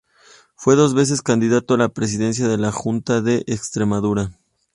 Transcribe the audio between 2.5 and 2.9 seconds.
la